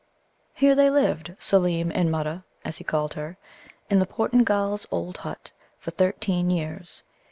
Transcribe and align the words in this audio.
Here 0.55 0.73
they 0.73 0.89
lived, 0.89 1.35
Seelem 1.39 1.91
and 1.93 2.09
Mutta 2.11 2.43
(as 2.65 2.77
he 2.77 2.83
called 2.83 3.13
her), 3.13 3.37
in 3.87 3.99
the 3.99 4.07
Portingal's 4.07 4.87
old 4.89 5.17
hut, 5.17 5.51
for 5.77 5.91
thirteen 5.91 6.49
years. 6.49 7.03